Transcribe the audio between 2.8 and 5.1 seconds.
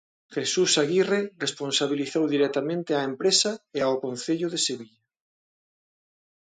á empresa e ao Concello de Sevilla.